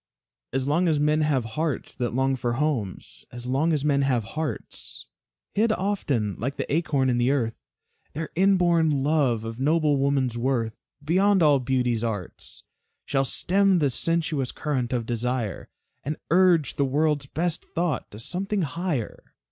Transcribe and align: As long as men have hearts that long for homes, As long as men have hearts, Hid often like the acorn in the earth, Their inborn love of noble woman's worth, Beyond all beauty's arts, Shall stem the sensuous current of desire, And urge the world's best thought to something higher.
As 0.51 0.65
long 0.65 0.87
as 0.87 0.99
men 0.99 1.21
have 1.21 1.45
hearts 1.45 1.93
that 1.93 2.09
long 2.15 2.35
for 2.35 2.53
homes, 2.53 3.23
As 3.31 3.45
long 3.45 3.71
as 3.71 3.85
men 3.85 4.01
have 4.01 4.23
hearts, 4.33 5.05
Hid 5.53 5.71
often 5.71 6.33
like 6.39 6.57
the 6.57 6.65
acorn 6.73 7.07
in 7.07 7.19
the 7.19 7.29
earth, 7.29 7.55
Their 8.13 8.29
inborn 8.35 9.03
love 9.03 9.43
of 9.43 9.59
noble 9.59 9.97
woman's 9.99 10.35
worth, 10.39 10.81
Beyond 11.03 11.43
all 11.43 11.59
beauty's 11.59 12.03
arts, 12.03 12.63
Shall 13.05 13.25
stem 13.25 13.77
the 13.77 13.91
sensuous 13.91 14.51
current 14.51 14.91
of 14.91 15.05
desire, 15.05 15.69
And 16.03 16.17
urge 16.31 16.77
the 16.77 16.83
world's 16.85 17.27
best 17.27 17.63
thought 17.75 18.09
to 18.09 18.17
something 18.17 18.63
higher. 18.63 19.35